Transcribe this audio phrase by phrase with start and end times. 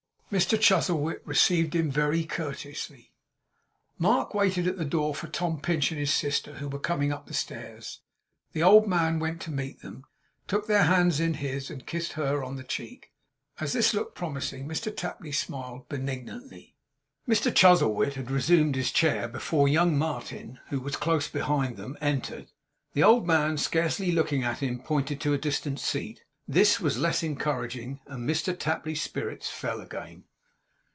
[0.31, 3.11] Mr Chuzzlewit received him very courteously.
[3.97, 7.27] Mark waited at the door for Tom Pinch and his sister, who were coming up
[7.27, 7.99] the stairs.
[8.53, 10.05] The old man went to meet them;
[10.47, 13.11] took their hands in his; and kissed her on the cheek.
[13.59, 16.77] As this looked promising, Mr Tapley smiled benignantly.
[17.27, 22.47] Mr Chuzzlewit had resumed his chair before young Martin, who was close behind them, entered.
[22.93, 26.21] The old man, scarcely looking at him, pointed to a distant seat.
[26.47, 30.25] This was less encouraging; and Mr Tapley's spirits fell again.